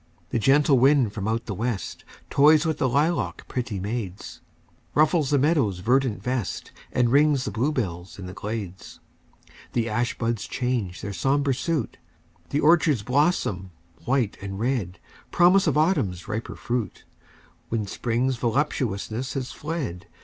The 0.31 0.39
gentle 0.39 0.79
wind 0.79 1.13
from 1.13 1.27
out 1.27 1.45
the 1.45 1.53
west 1.53 2.03
Toys 2.31 2.65
with 2.65 2.79
the 2.79 2.89
lilac 2.89 3.47
pretty 3.47 3.79
maids; 3.79 4.41
Ruffles 4.95 5.29
the 5.29 5.37
meadow's 5.37 5.77
verdant 5.77 6.23
vest, 6.23 6.71
And 6.91 7.11
rings 7.11 7.45
the 7.45 7.51
bluebells 7.51 8.17
in 8.17 8.25
the 8.25 8.33
glades; 8.33 8.99
The 9.73 9.87
ash 9.87 10.17
buds 10.17 10.47
change 10.47 11.01
their 11.01 11.13
sombre 11.13 11.53
suit, 11.53 11.99
The 12.49 12.61
orchards 12.61 13.03
blossom 13.03 13.69
white 14.05 14.37
and 14.41 14.59
red— 14.59 14.97
Promise 15.29 15.67
of 15.67 15.77
Autumn's 15.77 16.27
riper 16.27 16.55
fruit, 16.55 17.03
When 17.69 17.85
Spring's 17.85 18.37
voluptuousness 18.37 19.35
has 19.35 19.51
fled. 19.51 20.07